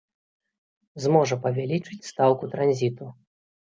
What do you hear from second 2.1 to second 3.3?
стаўку транзіту.